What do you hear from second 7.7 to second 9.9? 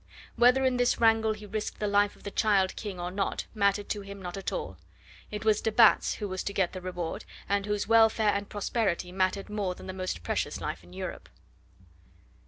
welfare and prosperity mattered more than